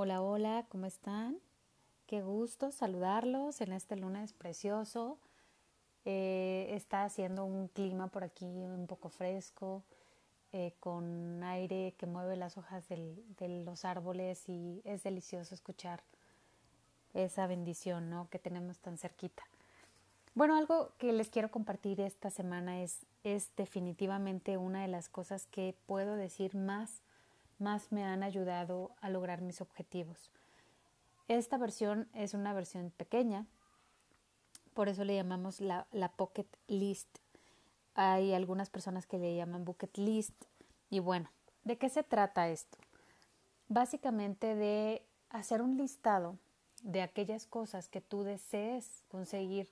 Hola, 0.00 0.22
hola, 0.22 0.64
¿cómo 0.68 0.86
están? 0.86 1.40
Qué 2.06 2.22
gusto 2.22 2.70
saludarlos 2.70 3.60
en 3.60 3.72
este 3.72 3.96
lunes 3.96 4.32
precioso. 4.32 5.18
Eh, 6.04 6.68
está 6.70 7.02
haciendo 7.02 7.44
un 7.44 7.66
clima 7.66 8.06
por 8.06 8.22
aquí 8.22 8.44
un 8.46 8.86
poco 8.86 9.08
fresco, 9.08 9.82
eh, 10.52 10.72
con 10.78 11.42
aire 11.42 11.96
que 11.98 12.06
mueve 12.06 12.36
las 12.36 12.56
hojas 12.56 12.88
de 12.88 13.64
los 13.64 13.84
árboles 13.84 14.48
y 14.48 14.82
es 14.84 15.02
delicioso 15.02 15.52
escuchar 15.52 16.00
esa 17.12 17.48
bendición 17.48 18.08
¿no? 18.08 18.28
que 18.30 18.38
tenemos 18.38 18.78
tan 18.78 18.98
cerquita. 18.98 19.42
Bueno, 20.36 20.56
algo 20.56 20.92
que 20.98 21.12
les 21.12 21.28
quiero 21.28 21.50
compartir 21.50 22.00
esta 22.00 22.30
semana 22.30 22.84
es, 22.84 23.04
es 23.24 23.50
definitivamente 23.56 24.58
una 24.58 24.82
de 24.82 24.88
las 24.88 25.08
cosas 25.08 25.48
que 25.48 25.74
puedo 25.86 26.14
decir 26.14 26.54
más 26.54 27.02
más 27.60 27.92
me 27.92 28.04
han 28.04 28.22
ayudado 28.22 28.92
a 29.00 29.10
lograr 29.10 29.40
mis 29.40 29.60
objetivos. 29.60 30.30
Esta 31.28 31.58
versión 31.58 32.08
es 32.14 32.34
una 32.34 32.52
versión 32.52 32.90
pequeña, 32.90 33.46
por 34.74 34.88
eso 34.88 35.04
le 35.04 35.16
llamamos 35.16 35.60
la, 35.60 35.86
la 35.90 36.10
Pocket 36.12 36.46
List. 36.68 37.08
Hay 37.94 38.32
algunas 38.32 38.70
personas 38.70 39.06
que 39.06 39.18
le 39.18 39.34
llaman 39.34 39.64
Bucket 39.64 39.98
List. 39.98 40.44
Y 40.88 41.00
bueno, 41.00 41.30
¿de 41.64 41.76
qué 41.76 41.88
se 41.88 42.04
trata 42.04 42.48
esto? 42.48 42.78
Básicamente 43.68 44.54
de 44.54 45.04
hacer 45.30 45.62
un 45.62 45.76
listado 45.76 46.38
de 46.82 47.02
aquellas 47.02 47.46
cosas 47.46 47.88
que 47.88 48.00
tú 48.00 48.22
desees 48.22 49.04
conseguir 49.08 49.68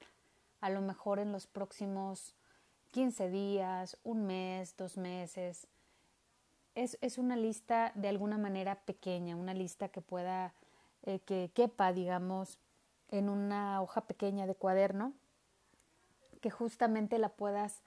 a 0.60 0.70
lo 0.70 0.80
mejor 0.80 1.18
en 1.18 1.32
los 1.32 1.46
próximos 1.46 2.34
15 2.90 3.30
días, 3.30 3.98
un 4.04 4.26
mes, 4.26 4.76
dos 4.76 4.96
meses, 4.96 5.68
es, 6.76 6.98
es 7.00 7.18
una 7.18 7.36
lista 7.36 7.90
de 7.96 8.08
alguna 8.08 8.38
manera 8.38 8.76
pequeña, 8.76 9.34
una 9.34 9.54
lista 9.54 9.88
que 9.88 10.00
pueda, 10.00 10.52
eh, 11.02 11.18
que 11.20 11.50
quepa, 11.54 11.92
digamos, 11.92 12.58
en 13.10 13.28
una 13.28 13.82
hoja 13.82 14.02
pequeña 14.02 14.46
de 14.46 14.54
cuaderno, 14.54 15.14
que 16.40 16.50
justamente 16.50 17.18
la 17.18 17.30
puedas 17.30 17.82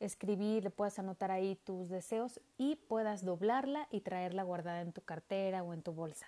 escribir, 0.00 0.64
le 0.64 0.70
puedas 0.70 0.98
anotar 0.98 1.30
ahí 1.30 1.56
tus 1.64 1.88
deseos 1.88 2.40
y 2.58 2.76
puedas 2.76 3.24
doblarla 3.24 3.86
y 3.90 4.00
traerla 4.00 4.42
guardada 4.42 4.80
en 4.80 4.92
tu 4.92 5.02
cartera 5.02 5.62
o 5.62 5.72
en 5.72 5.82
tu 5.82 5.92
bolsa 5.92 6.26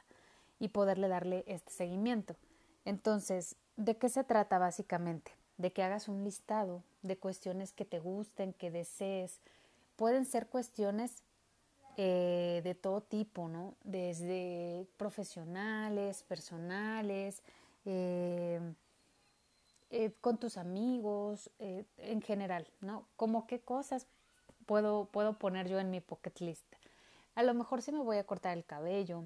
y 0.61 0.69
poderle 0.69 1.09
darle 1.09 1.45
este 1.49 1.73
seguimiento. 1.73 2.37
Entonces, 2.85 3.57
¿de 3.77 3.97
qué 3.97 4.09
se 4.09 4.23
trata 4.23 4.59
básicamente? 4.59 5.33
De 5.59 5.73
que 5.73 5.83
hagas 5.83 6.07
un 6.07 6.23
listado 6.23 6.85
de 7.03 7.17
cuestiones 7.17 7.73
que 7.73 7.85
te 7.85 7.99
gusten, 7.99 8.53
que 8.53 8.71
desees. 8.71 9.41
Pueden 9.97 10.25
ser 10.25 10.47
cuestiones 10.47 11.25
eh, 11.97 12.61
de 12.65 12.75
todo 12.75 13.01
tipo, 13.01 13.49
¿no? 13.49 13.75
Desde 13.85 14.87
profesionales, 14.97 16.23
personales, 16.25 17.43
eh, 17.85 18.61
eh, 19.91 20.13
con 20.21 20.39
tus 20.39 20.57
amigos, 20.57 21.51
en 21.59 22.21
general, 22.23 22.67
¿no? 22.81 23.07
Como 23.17 23.47
qué 23.47 23.61
cosas 23.61 24.07
puedo, 24.67 25.07
puedo 25.07 25.35
poner 25.35 25.69
yo 25.69 25.79
en 25.79 25.91
mi 25.91 26.01
pocket 26.01 26.33
list. 26.41 26.67
A 27.35 27.43
lo 27.43 27.55
mejor 27.55 27.83
si 27.83 27.93
me 27.93 28.01
voy 28.03 28.17
a 28.17 28.25
cortar 28.25 28.57
el 28.57 28.65
cabello, 28.65 29.25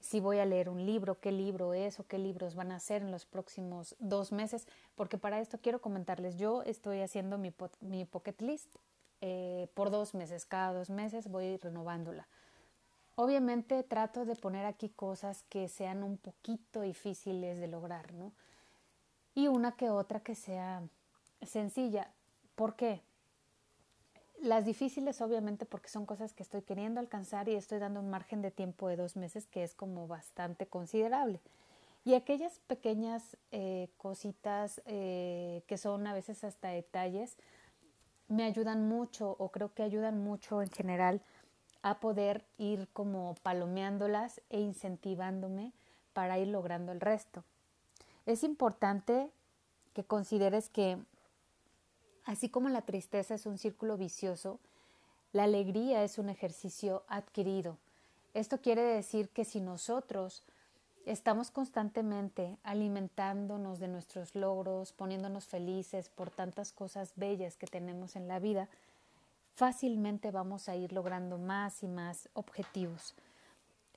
si 0.00 0.20
voy 0.20 0.38
a 0.38 0.46
leer 0.46 0.68
un 0.68 0.86
libro, 0.86 1.20
qué 1.20 1.32
libro 1.32 1.74
es 1.74 2.00
o 2.00 2.06
qué 2.06 2.18
libros 2.18 2.54
van 2.54 2.72
a 2.72 2.80
ser 2.80 3.02
en 3.02 3.10
los 3.10 3.26
próximos 3.26 3.96
dos 3.98 4.32
meses, 4.32 4.66
porque 4.94 5.18
para 5.18 5.40
esto 5.40 5.58
quiero 5.60 5.80
comentarles, 5.80 6.38
yo 6.38 6.62
estoy 6.62 7.00
haciendo 7.00 7.36
mi, 7.36 7.52
mi 7.80 8.04
pocket 8.04 8.40
list 8.40 8.76
eh, 9.20 9.68
por 9.74 9.90
dos 9.90 10.14
meses, 10.14 10.46
cada 10.46 10.72
dos 10.72 10.90
meses 10.90 11.28
voy 11.28 11.56
renovándola. 11.56 12.26
Obviamente 13.16 13.82
trato 13.82 14.24
de 14.24 14.34
poner 14.36 14.64
aquí 14.64 14.88
cosas 14.88 15.44
que 15.48 15.68
sean 15.68 16.02
un 16.02 16.16
poquito 16.16 16.80
difíciles 16.80 17.58
de 17.58 17.68
lograr, 17.68 18.12
¿no? 18.14 18.32
Y 19.34 19.48
una 19.48 19.72
que 19.72 19.90
otra 19.90 20.20
que 20.20 20.34
sea 20.34 20.82
sencilla. 21.42 22.10
¿Por 22.54 22.76
qué? 22.76 23.02
Las 24.40 24.64
difíciles 24.64 25.20
obviamente 25.20 25.66
porque 25.66 25.90
son 25.90 26.06
cosas 26.06 26.32
que 26.32 26.42
estoy 26.42 26.62
queriendo 26.62 26.98
alcanzar 26.98 27.48
y 27.48 27.54
estoy 27.54 27.78
dando 27.78 28.00
un 28.00 28.08
margen 28.08 28.40
de 28.40 28.50
tiempo 28.50 28.88
de 28.88 28.96
dos 28.96 29.16
meses 29.16 29.46
que 29.46 29.62
es 29.62 29.74
como 29.74 30.06
bastante 30.06 30.66
considerable. 30.66 31.40
Y 32.04 32.14
aquellas 32.14 32.58
pequeñas 32.60 33.36
eh, 33.50 33.88
cositas 33.98 34.80
eh, 34.86 35.62
que 35.66 35.76
son 35.76 36.06
a 36.06 36.14
veces 36.14 36.42
hasta 36.44 36.68
detalles, 36.68 37.36
me 38.30 38.44
ayudan 38.44 38.88
mucho 38.88 39.36
o 39.38 39.50
creo 39.50 39.74
que 39.74 39.82
ayudan 39.82 40.22
mucho 40.22 40.62
en 40.62 40.70
general 40.70 41.20
a 41.82 41.98
poder 41.98 42.44
ir 42.58 42.88
como 42.92 43.34
palomeándolas 43.42 44.40
e 44.50 44.60
incentivándome 44.60 45.72
para 46.12 46.38
ir 46.38 46.48
logrando 46.48 46.92
el 46.92 47.00
resto. 47.00 47.44
Es 48.26 48.44
importante 48.44 49.30
que 49.94 50.04
consideres 50.04 50.68
que 50.68 50.98
así 52.24 52.48
como 52.48 52.68
la 52.68 52.82
tristeza 52.82 53.34
es 53.34 53.46
un 53.46 53.58
círculo 53.58 53.96
vicioso, 53.96 54.60
la 55.32 55.44
alegría 55.44 56.04
es 56.04 56.18
un 56.18 56.28
ejercicio 56.28 57.02
adquirido. 57.08 57.78
Esto 58.32 58.60
quiere 58.60 58.82
decir 58.82 59.28
que 59.30 59.44
si 59.44 59.60
nosotros 59.60 60.44
Estamos 61.06 61.50
constantemente 61.50 62.58
alimentándonos 62.62 63.80
de 63.80 63.88
nuestros 63.88 64.34
logros, 64.34 64.92
poniéndonos 64.92 65.46
felices 65.46 66.10
por 66.10 66.30
tantas 66.30 66.72
cosas 66.72 67.12
bellas 67.16 67.56
que 67.56 67.66
tenemos 67.66 68.16
en 68.16 68.28
la 68.28 68.38
vida, 68.38 68.68
fácilmente 69.54 70.30
vamos 70.30 70.68
a 70.68 70.76
ir 70.76 70.92
logrando 70.92 71.38
más 71.38 71.82
y 71.82 71.88
más 71.88 72.28
objetivos. 72.34 73.14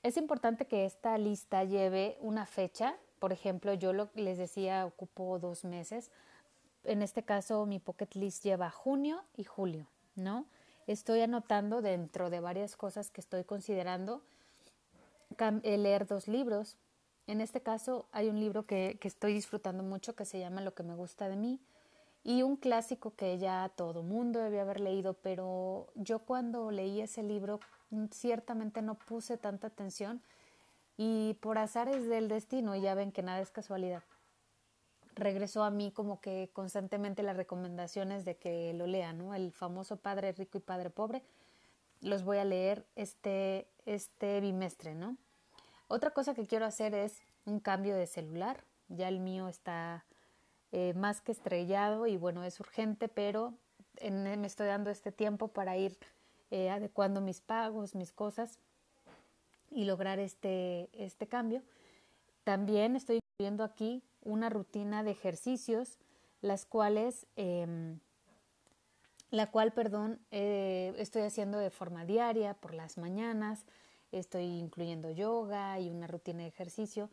Es 0.02 0.16
importante 0.16 0.66
que 0.66 0.84
esta 0.84 1.16
lista 1.16 1.64
lleve 1.64 2.18
una 2.20 2.46
fecha. 2.46 2.96
Por 3.18 3.32
ejemplo, 3.32 3.72
yo 3.74 3.92
lo, 3.92 4.10
les 4.14 4.36
decía, 4.36 4.84
ocupo 4.84 5.38
dos 5.38 5.64
meses. 5.64 6.10
En 6.84 7.00
este 7.00 7.22
caso, 7.22 7.64
mi 7.64 7.78
pocket 7.78 8.14
list 8.14 8.44
lleva 8.44 8.70
junio 8.70 9.24
y 9.36 9.44
julio, 9.44 9.86
¿no? 10.16 10.46
Estoy 10.86 11.22
anotando 11.22 11.80
dentro 11.80 12.28
de 12.28 12.40
varias 12.40 12.76
cosas 12.76 13.10
que 13.10 13.22
estoy 13.22 13.44
considerando 13.44 14.20
leer 15.62 16.06
dos 16.06 16.28
libros, 16.28 16.76
en 17.26 17.40
este 17.40 17.60
caso 17.60 18.06
hay 18.12 18.28
un 18.28 18.38
libro 18.38 18.66
que, 18.66 18.98
que, 19.00 19.08
estoy 19.08 19.34
disfrutando 19.34 19.82
mucho 19.82 20.14
que 20.14 20.24
se 20.24 20.38
llama 20.38 20.60
Lo 20.60 20.74
que 20.74 20.82
me 20.82 20.94
gusta 20.94 21.28
de 21.28 21.36
mí 21.36 21.60
y 22.24 22.42
un 22.42 22.56
clásico 22.56 23.14
que 23.14 23.38
ya 23.38 23.70
todo 23.76 24.02
mundo 24.02 24.40
debe 24.40 24.60
haber 24.60 24.80
leído, 24.80 25.14
pero 25.14 25.88
yo 25.94 26.20
cuando 26.20 26.70
leí 26.70 27.02
ese 27.02 27.22
libro 27.22 27.60
mm, 27.90 28.06
ciertamente 28.10 28.80
no 28.80 28.94
puse 28.94 29.36
tanta 29.36 29.66
atención 29.66 30.22
y 30.96 31.34
por 31.40 31.58
azares 31.58 32.08
del 32.08 32.28
destino, 32.28 32.74
ya 32.76 32.94
ven 32.94 33.12
que 33.12 33.22
nada 33.22 33.40
es 33.40 33.50
casualidad, 33.50 34.02
regresó 35.14 35.64
a 35.64 35.70
mí 35.70 35.90
como 35.90 36.20
que 36.20 36.50
constantemente 36.52 37.22
las 37.22 37.36
recomendaciones 37.36 38.24
de 38.24 38.36
que 38.36 38.72
lo 38.74 38.86
lea, 38.86 39.12
¿no? 39.12 39.34
El 39.34 39.52
famoso 39.52 39.96
Padre 39.96 40.32
Rico 40.32 40.58
y 40.58 40.60
Padre 40.60 40.90
Pobre, 40.90 41.22
los 42.00 42.22
voy 42.22 42.38
a 42.38 42.44
leer 42.44 42.86
este, 42.96 43.66
este 43.86 44.40
bimestre, 44.40 44.94
¿no? 44.94 45.16
Otra 45.94 46.10
cosa 46.10 46.34
que 46.34 46.48
quiero 46.48 46.66
hacer 46.66 46.92
es 46.92 47.22
un 47.44 47.60
cambio 47.60 47.94
de 47.94 48.08
celular. 48.08 48.64
Ya 48.88 49.06
el 49.06 49.20
mío 49.20 49.46
está 49.46 50.04
eh, 50.72 50.92
más 50.94 51.20
que 51.20 51.30
estrellado 51.30 52.08
y 52.08 52.16
bueno, 52.16 52.42
es 52.42 52.58
urgente, 52.58 53.06
pero 53.06 53.54
me 54.02 54.44
estoy 54.44 54.66
dando 54.66 54.90
este 54.90 55.12
tiempo 55.12 55.46
para 55.46 55.76
ir 55.76 55.96
eh, 56.50 56.68
adecuando 56.68 57.20
mis 57.20 57.40
pagos, 57.40 57.94
mis 57.94 58.10
cosas 58.10 58.58
y 59.70 59.84
lograr 59.84 60.18
este, 60.18 60.88
este 60.94 61.28
cambio. 61.28 61.62
También 62.42 62.96
estoy 62.96 63.20
incluyendo 63.22 63.62
aquí 63.62 64.02
una 64.24 64.50
rutina 64.50 65.04
de 65.04 65.12
ejercicios, 65.12 66.00
las 66.40 66.66
cuales, 66.66 67.28
em, 67.36 68.00
la 69.30 69.52
cual, 69.52 69.72
perdón, 69.72 70.18
eh, 70.32 70.92
estoy 70.98 71.22
haciendo 71.22 71.58
de 71.58 71.70
forma 71.70 72.04
diaria 72.04 72.54
por 72.54 72.74
las 72.74 72.98
mañanas 72.98 73.64
estoy 74.18 74.44
incluyendo 74.44 75.10
yoga 75.10 75.78
y 75.80 75.90
una 75.90 76.06
rutina 76.06 76.42
de 76.42 76.48
ejercicio. 76.48 77.10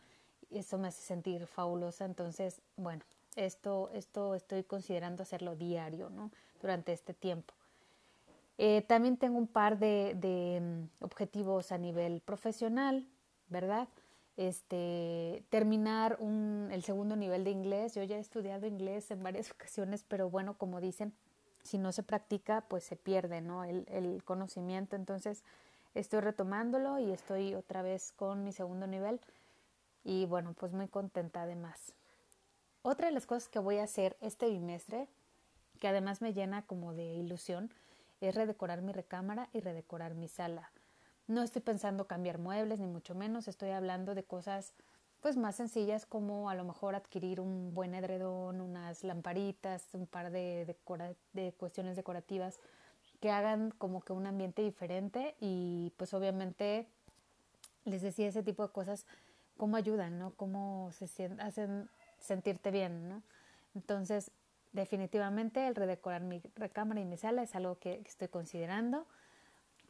Eso 0.50 0.78
me 0.78 0.90
hace 0.90 1.02
sentir 1.02 1.48
fabulosa. 1.48 2.06
Entonces, 2.06 2.62
bueno, 2.78 3.04
esto, 3.36 3.90
esto 3.94 4.36
estoy 4.36 4.64
considerando 4.64 5.24
hacerlo 5.24 5.56
diario, 5.56 6.10
¿no? 6.10 6.32
Durante 6.62 6.94
este 6.94 7.14
tiempo. 7.14 7.54
Eh, 8.58 8.84
también 8.84 9.18
tengo 9.18 9.38
un 9.38 9.48
par 9.48 9.80
de, 9.80 10.16
de, 10.16 10.62
mm, 10.62 11.04
objetivos 11.04 11.72
a 11.72 11.78
nivel 11.78 12.22
profesional, 12.22 13.08
¿verdad? 13.50 13.88
Este, 14.38 15.44
terminar 15.50 16.18
un, 16.20 16.70
el 16.72 16.84
segundo 16.84 17.16
nivel 17.16 17.44
de 17.44 17.52
inglés. 17.52 17.96
Yo 17.96 18.04
ya 18.04 18.18
he 18.18 18.20
estudiado 18.20 18.68
inglés 18.68 19.10
en 19.12 19.24
varias 19.24 19.52
ocasiones, 19.52 20.06
pero 20.08 20.30
bueno, 20.30 20.58
como 20.58 20.82
dicen, 20.82 21.14
si 21.64 21.78
no 21.78 21.92
se 21.92 22.04
practica, 22.04 22.62
pues 22.68 22.84
se 22.84 22.96
pierde, 22.96 23.42
¿no? 23.42 23.64
El, 23.64 23.86
el 23.90 24.24
conocimiento. 24.24 24.96
Entonces, 24.96 25.44
estoy 25.94 26.22
retomándolo 26.22 27.00
y 27.00 27.12
estoy 27.12 27.56
otra 27.56 27.82
vez 27.82 28.12
con 28.14 28.44
mi 28.44 28.52
segundo 28.52 28.88
nivel 28.88 29.20
y 30.04 30.26
bueno, 30.26 30.54
pues 30.54 30.72
muy 30.72 30.88
contenta 30.88 31.44
además. 31.44 31.94
Otra 32.82 33.08
de 33.08 33.14
las 33.14 33.26
cosas 33.26 33.50
que 33.50 33.60
voy 33.60 33.78
a 33.78 33.84
hacer 33.84 34.18
este 34.22 34.50
bimestre, 34.50 35.08
que 35.80 35.88
además 35.88 36.22
me 36.22 36.34
llena 36.34 36.64
como 36.64 36.94
de 36.94 37.04
ilusión, 37.04 37.72
es 38.22 38.36
redecorar 38.36 38.82
mi 38.82 38.92
recámara 38.92 39.50
y 39.54 39.60
redecorar 39.60 40.16
mi 40.16 40.28
sala. 40.28 40.72
No 41.28 41.44
estoy 41.44 41.62
pensando 41.62 42.08
cambiar 42.08 42.40
muebles, 42.40 42.80
ni 42.80 42.88
mucho 42.88 43.16
menos, 43.16 43.48
estoy 43.48 43.70
hablando 43.70 44.16
de 44.16 44.24
cosas 44.24 44.74
pues 45.22 45.38
más 45.38 45.56
sencillas 45.56 46.08
como 46.08 46.50
a 46.50 46.56
lo 46.56 46.64
mejor 46.64 46.96
adquirir 46.96 47.40
un 47.40 47.76
buen 47.76 47.94
edredón, 47.94 48.60
unas 48.60 49.04
lamparitas, 49.04 49.88
un 49.94 50.08
par 50.08 50.32
de, 50.32 50.76
de 51.34 51.52
cuestiones 51.54 51.96
decorativas 51.96 52.60
que 53.22 53.32
hagan 53.32 53.72
como 53.78 54.02
que 54.02 54.12
un 54.12 54.28
ambiente 54.28 54.62
diferente 54.64 55.36
y 55.40 55.94
pues 55.96 56.14
obviamente 56.14 56.88
les 57.86 58.02
decía 58.02 58.28
ese 58.28 58.44
tipo 58.44 58.64
de 58.64 58.74
cosas 58.74 59.06
cómo 59.58 59.78
ayudan, 59.78 60.18
¿no? 60.18 60.32
Cómo 60.32 60.90
se 60.92 61.06
hacen 61.40 61.88
sentirte 62.20 62.72
bien, 62.72 63.08
¿no? 63.08 63.22
Entonces, 63.76 64.32
definitivamente 64.74 65.68
el 65.68 65.76
redecorar 65.76 66.22
mi 66.24 66.42
recámara 66.56 67.00
y 67.00 67.06
mi 67.06 67.16
sala 67.16 67.44
es 67.44 67.56
algo 67.56 67.78
que, 67.78 68.02
estoy 68.06 68.28
considerando. 68.28 69.06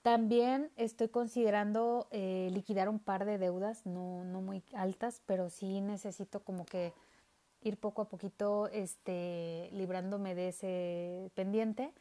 También 0.02 0.70
estoy 0.76 1.08
considerando 1.08 2.08
eh, 2.12 2.50
liquidar 2.52 2.90
un 2.90 3.00
par 3.00 3.24
de 3.24 3.38
deudas, 3.38 3.86
no, 3.86 4.26
no 4.26 4.42
muy 4.42 4.62
altas, 4.74 5.22
pero 5.26 5.50
sí 5.50 5.80
necesito 5.80 6.42
como 6.42 6.66
que 6.66 6.94
ir 7.62 7.78
poco 7.78 8.02
a 8.02 8.10
poquito 8.10 8.68
este, 8.68 9.70
librándome 9.72 10.36
de 10.36 10.50
ese 10.50 11.32
pendiente. 11.36 11.94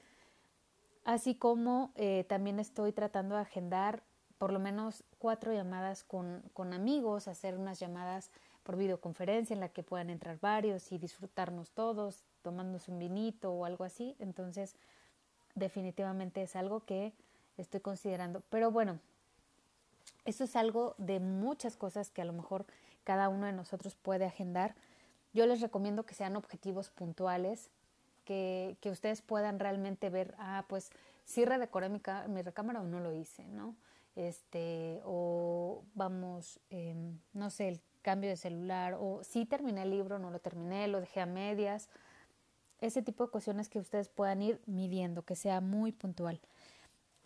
Así 1.05 1.35
como 1.35 1.93
eh, 1.97 2.25
también 2.29 2.61
estoy 2.61 2.93
tratando 2.93 3.35
de 3.35 3.43
agendar 3.43 4.02
por 4.38 4.52
lo 4.52 4.58
menos 4.58 5.05
cuatro 5.19 5.52
llamadas 5.52 6.02
con, 6.02 6.43
con 6.55 6.73
amigos, 6.73 7.29
hacer 7.29 7.58
unas 7.58 7.79
llamadas 7.79 8.31
por 8.62 8.76
videoconferencia 8.76 9.52
en 9.55 9.61
la 9.61 9.69
que 9.69 9.82
puedan 9.82 10.11
entrar 10.11 10.38
varios 10.41 10.93
y 10.93 10.99
disfrutarnos 10.99 11.73
todos, 11.73 12.25
tomándose 12.43 12.91
un 12.91 12.99
vinito 12.99 13.52
o 13.52 13.64
algo 13.64 13.85
así. 13.85 14.17
Entonces, 14.19 14.76
definitivamente 15.55 16.43
es 16.43 16.56
algo 16.56 16.81
que 16.81 17.12
estoy 17.58 17.81
considerando. 17.81 18.43
Pero 18.49 18.70
bueno, 18.70 18.99
eso 20.25 20.44
es 20.44 20.56
algo 20.56 20.94
de 20.99 21.20
muchas 21.20 21.76
cosas 21.76 22.11
que 22.11 22.23
a 22.23 22.25
lo 22.25 22.32
mejor 22.32 22.67
cada 23.05 23.29
uno 23.29 23.46
de 23.46 23.53
nosotros 23.53 23.94
puede 23.94 24.25
agendar. 24.25 24.75
Yo 25.32 25.46
les 25.46 25.61
recomiendo 25.61 26.05
que 26.05 26.14
sean 26.14 26.37
objetivos 26.37 26.91
puntuales, 26.91 27.70
que, 28.31 28.91
ustedes 28.91 29.23
puedan 29.23 29.59
realmente 29.59 30.09
ver, 30.09 30.35
ah, 30.38 30.65
pues 30.69 30.91
sí 31.25 31.44
redecoré 31.44 31.88
mi, 31.88 32.00
mi 32.29 32.43
recámara 32.43 32.81
o 32.81 32.85
no 32.85 33.00
lo 33.00 33.12
hice, 33.12 33.49
¿no? 33.49 33.75
Este, 34.15 35.00
o 35.05 35.82
vamos, 35.94 36.61
em, 36.71 37.19
no 37.32 37.50
sé, 37.50 37.69
el 37.69 37.81
cambio 38.03 38.31
de 38.31 38.37
celular, 38.37 38.97
o 39.00 39.25
sí 39.25 39.47
terminé 39.47 39.82
el 39.82 39.91
libro, 39.91 40.19
no 40.19 40.31
lo 40.31 40.38
terminé, 40.38 40.87
lo 40.87 41.00
dejé 41.00 41.21
a 41.21 41.27
medias, 41.27 41.88
ese 42.81 43.03
tipo 43.03 43.25
de 43.25 43.31
cuestiones 43.31 43.69
que 43.69 43.81
ustedes 43.81 44.09
puedan 44.09 44.43
ir 44.43 44.61
midiendo, 44.67 45.23
que 45.23 45.35
sea 45.35 45.61
muy 45.61 45.91
puntual. 45.93 46.41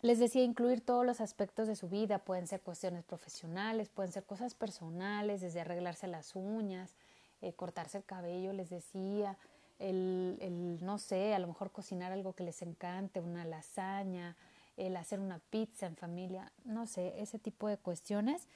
Les 0.01 0.19
decía 0.19 0.43
incluir 0.43 0.81
todos 0.81 1.05
los 1.05 1.21
aspectos 1.21 1.67
de 1.67 1.75
su 1.75 1.87
vida, 1.87 2.19
pueden 2.19 2.47
ser 2.47 2.61
cuestiones 2.61 3.03
profesionales, 3.03 3.89
pueden 3.89 4.11
ser 4.11 4.25
cosas 4.25 4.55
personales, 4.55 5.41
desde 5.41 5.61
arreglarse 5.61 6.07
las 6.07 6.35
uñas, 6.35 6.95
eh, 7.41 7.53
cortarse 7.53 7.99
el 7.99 8.05
cabello, 8.05 8.53
les 8.53 8.69
decía, 8.69 9.37
el, 9.79 10.37
el, 10.41 10.83
no 10.83 10.97
sé, 10.97 11.33
a 11.33 11.39
lo 11.39 11.47
mejor 11.47 11.71
cocinar 11.71 12.11
algo 12.11 12.33
que 12.33 12.43
les 12.43 12.61
encante, 12.61 13.19
una 13.19 13.45
lasaña, 13.45 14.35
el 14.77 14.97
hacer 14.97 15.19
una 15.19 15.39
pizza 15.49 15.85
en 15.85 15.95
familia, 15.95 16.51
no 16.63 16.85
sé, 16.85 17.13
ese 17.21 17.39
tipo 17.39 17.67
de 17.67 17.77
cuestiones 17.77 18.47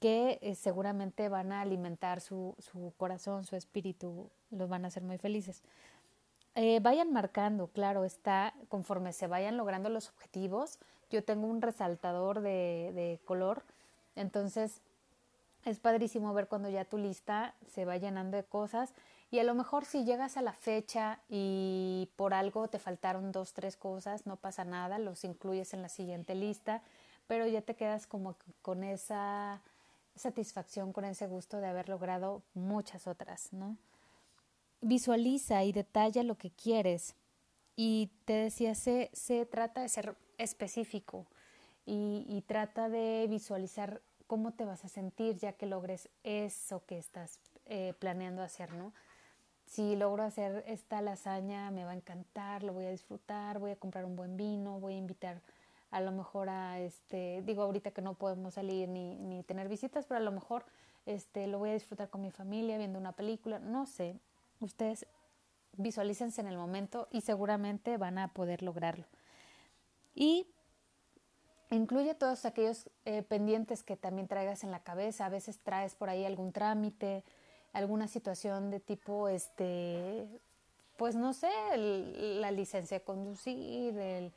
que 0.00 0.38
eh, 0.42 0.54
seguramente 0.54 1.28
van 1.28 1.52
a 1.52 1.60
alimentar 1.60 2.20
su, 2.20 2.56
su, 2.58 2.92
corazón, 2.96 3.44
su 3.44 3.54
espíritu, 3.54 4.30
los 4.50 4.68
van 4.68 4.84
a 4.84 4.88
hacer 4.88 5.02
muy 5.02 5.18
felices. 5.18 5.62
Eh, 6.54 6.80
vayan 6.80 7.12
marcando, 7.12 7.68
claro, 7.68 8.04
está 8.04 8.52
conforme 8.68 9.12
se 9.12 9.26
vayan 9.26 9.56
logrando 9.56 9.88
los 9.88 10.08
objetivos. 10.08 10.78
Yo 11.10 11.22
tengo 11.22 11.46
un 11.46 11.62
resaltador 11.62 12.40
de, 12.40 12.90
de 12.94 13.20
color, 13.24 13.62
entonces 14.16 14.80
es 15.64 15.78
padrísimo 15.78 16.34
ver 16.34 16.48
cuando 16.48 16.68
ya 16.68 16.84
tu 16.84 16.98
lista 16.98 17.54
se 17.68 17.84
va 17.84 17.96
llenando 17.96 18.36
de 18.36 18.44
cosas 18.44 18.94
y 19.32 19.38
a 19.38 19.44
lo 19.44 19.54
mejor 19.54 19.86
si 19.86 20.04
llegas 20.04 20.36
a 20.36 20.42
la 20.42 20.52
fecha 20.52 21.18
y 21.30 22.10
por 22.16 22.34
algo 22.34 22.68
te 22.68 22.78
faltaron 22.78 23.32
dos, 23.32 23.54
tres 23.54 23.78
cosas, 23.78 24.26
no 24.26 24.36
pasa 24.36 24.66
nada, 24.66 24.98
los 24.98 25.24
incluyes 25.24 25.72
en 25.72 25.80
la 25.80 25.88
siguiente 25.88 26.34
lista, 26.34 26.82
pero 27.26 27.46
ya 27.46 27.62
te 27.62 27.74
quedas 27.74 28.06
como 28.06 28.36
con 28.60 28.84
esa 28.84 29.62
satisfacción 30.14 30.92
con 30.92 31.06
ese 31.06 31.26
gusto 31.28 31.56
de 31.56 31.66
haber 31.66 31.88
logrado 31.88 32.42
muchas 32.52 33.06
otras, 33.06 33.54
¿no? 33.54 33.78
Visualiza 34.82 35.64
y 35.64 35.72
detalla 35.72 36.22
lo 36.22 36.36
que 36.36 36.50
quieres. 36.50 37.14
Y 37.74 38.10
te 38.26 38.34
decía, 38.34 38.74
se, 38.74 39.08
se 39.14 39.46
trata 39.46 39.80
de 39.80 39.88
ser 39.88 40.14
específico 40.36 41.26
y, 41.86 42.44
trata 42.46 42.90
de 42.90 43.26
visualizar 43.30 44.02
cómo 44.26 44.52
te 44.52 44.66
vas 44.66 44.84
a 44.84 44.88
sentir 44.88 45.38
ya 45.38 45.54
que 45.54 45.64
logres 45.64 46.10
eso 46.22 46.84
que 46.84 46.98
estás 46.98 47.38
eh, 47.64 47.94
planeando 47.98 48.42
hacer, 48.42 48.74
¿no? 48.74 48.92
Si 49.72 49.96
logro 49.96 50.22
hacer 50.22 50.64
esta 50.66 51.00
lasaña, 51.00 51.70
me 51.70 51.86
va 51.86 51.92
a 51.92 51.94
encantar, 51.94 52.62
lo 52.62 52.74
voy 52.74 52.84
a 52.84 52.90
disfrutar, 52.90 53.58
voy 53.58 53.70
a 53.70 53.76
comprar 53.76 54.04
un 54.04 54.16
buen 54.16 54.36
vino, 54.36 54.78
voy 54.78 54.92
a 54.92 54.98
invitar 54.98 55.40
a 55.90 56.02
lo 56.02 56.12
mejor 56.12 56.50
a 56.50 56.78
este, 56.78 57.40
digo 57.46 57.62
ahorita 57.62 57.90
que 57.90 58.02
no 58.02 58.12
podemos 58.12 58.52
salir 58.52 58.86
ni, 58.90 59.16
ni 59.16 59.42
tener 59.44 59.70
visitas, 59.70 60.04
pero 60.04 60.18
a 60.18 60.22
lo 60.22 60.30
mejor 60.30 60.66
este, 61.06 61.46
lo 61.46 61.58
voy 61.58 61.70
a 61.70 61.72
disfrutar 61.72 62.10
con 62.10 62.20
mi 62.20 62.30
familia 62.30 62.76
viendo 62.76 62.98
una 62.98 63.12
película, 63.12 63.60
no 63.60 63.86
sé, 63.86 64.20
ustedes 64.60 65.06
visualícense 65.78 66.42
en 66.42 66.48
el 66.48 66.58
momento 66.58 67.08
y 67.10 67.22
seguramente 67.22 67.96
van 67.96 68.18
a 68.18 68.28
poder 68.28 68.62
lograrlo. 68.62 69.06
Y 70.14 70.46
incluye 71.70 72.14
todos 72.14 72.44
aquellos 72.44 72.90
eh, 73.06 73.22
pendientes 73.22 73.82
que 73.82 73.96
también 73.96 74.28
traigas 74.28 74.64
en 74.64 74.70
la 74.70 74.80
cabeza, 74.80 75.24
a 75.24 75.30
veces 75.30 75.60
traes 75.60 75.94
por 75.94 76.10
ahí 76.10 76.26
algún 76.26 76.52
trámite, 76.52 77.24
alguna 77.72 78.08
situación 78.08 78.70
de 78.70 78.80
tipo, 78.80 79.28
este, 79.28 80.26
pues 80.96 81.14
no 81.14 81.32
sé, 81.32 81.50
la 81.76 82.50
licencia 82.50 82.98
de 82.98 83.04
conducir, 83.04 83.98
el 83.98 84.32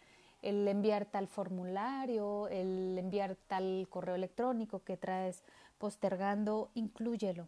el 0.46 0.68
enviar 0.68 1.06
tal 1.06 1.28
formulario, 1.28 2.48
el 2.50 2.96
enviar 3.00 3.36
tal 3.48 3.88
correo 3.90 4.14
electrónico 4.14 4.84
que 4.84 4.96
traes 4.96 5.42
postergando, 5.80 6.70
inclúyelo. 6.76 7.48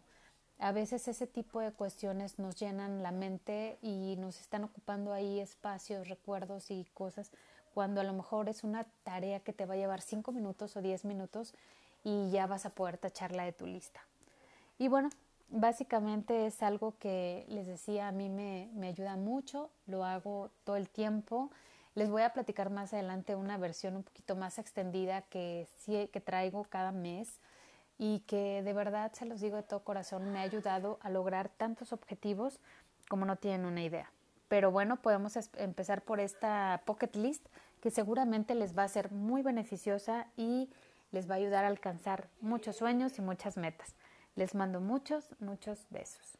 A 0.58 0.72
veces 0.72 1.06
ese 1.06 1.28
tipo 1.28 1.60
de 1.60 1.70
cuestiones 1.70 2.40
nos 2.40 2.58
llenan 2.58 3.04
la 3.04 3.12
mente 3.12 3.78
y 3.82 4.16
nos 4.16 4.40
están 4.40 4.64
ocupando 4.64 5.12
ahí 5.12 5.38
espacios, 5.38 6.08
recuerdos 6.08 6.72
y 6.72 6.88
cosas, 6.92 7.30
cuando 7.72 8.00
a 8.00 8.04
lo 8.04 8.12
mejor 8.12 8.48
es 8.48 8.64
una 8.64 8.82
tarea 9.04 9.38
que 9.38 9.52
te 9.52 9.64
va 9.64 9.74
a 9.74 9.76
llevar 9.76 10.00
cinco 10.00 10.32
minutos 10.32 10.76
o 10.76 10.82
diez 10.82 11.04
minutos 11.04 11.54
y 12.02 12.30
ya 12.30 12.48
vas 12.48 12.66
a 12.66 12.70
poder 12.70 12.98
tacharla 12.98 13.44
de 13.44 13.52
tu 13.52 13.66
lista. 13.66 14.00
Y 14.76 14.88
bueno, 14.88 15.10
básicamente 15.48 16.46
es 16.46 16.62
algo 16.62 16.96
que 16.98 17.44
les 17.48 17.66
decía, 17.66 18.08
a 18.08 18.12
mí 18.12 18.28
me, 18.28 18.70
me 18.74 18.88
ayuda 18.88 19.16
mucho, 19.16 19.70
lo 19.86 20.04
hago 20.04 20.50
todo 20.64 20.76
el 20.76 20.88
tiempo 20.88 21.50
les 21.98 22.10
voy 22.10 22.22
a 22.22 22.32
platicar 22.32 22.70
más 22.70 22.94
adelante 22.94 23.34
una 23.34 23.58
versión 23.58 23.96
un 23.96 24.04
poquito 24.04 24.36
más 24.36 24.58
extendida 24.58 25.22
que, 25.22 25.66
que 26.12 26.20
traigo 26.20 26.64
cada 26.64 26.92
mes 26.92 27.40
y 27.98 28.20
que 28.20 28.62
de 28.62 28.72
verdad, 28.72 29.12
se 29.12 29.26
los 29.26 29.40
digo 29.40 29.56
de 29.56 29.64
todo 29.64 29.82
corazón, 29.82 30.32
me 30.32 30.38
ha 30.38 30.42
ayudado 30.42 31.00
a 31.02 31.10
lograr 31.10 31.48
tantos 31.48 31.92
objetivos 31.92 32.60
como 33.08 33.26
no 33.26 33.34
tienen 33.34 33.66
una 33.66 33.82
idea. 33.82 34.12
Pero 34.46 34.70
bueno, 34.70 35.02
podemos 35.02 35.36
empezar 35.56 36.02
por 36.02 36.20
esta 36.20 36.82
pocket 36.86 37.10
list 37.14 37.44
que 37.80 37.90
seguramente 37.90 38.54
les 38.54 38.78
va 38.78 38.84
a 38.84 38.88
ser 38.88 39.10
muy 39.10 39.42
beneficiosa 39.42 40.28
y 40.36 40.70
les 41.10 41.28
va 41.28 41.34
a 41.34 41.38
ayudar 41.38 41.64
a 41.64 41.68
alcanzar 41.68 42.28
muchos 42.40 42.76
sueños 42.76 43.18
y 43.18 43.22
muchas 43.22 43.56
metas. 43.56 43.96
Les 44.38 44.54
mando 44.54 44.80
muchos, 44.80 45.34
muchos 45.40 45.88
besos. 45.90 46.37